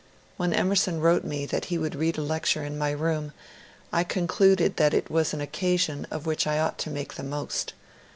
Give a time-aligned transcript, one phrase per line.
[0.35, 3.33] When Emerson wrote me that he would read a lecture in my room,
[3.93, 7.73] I concluded that it was an occasion of which I ought to make the most.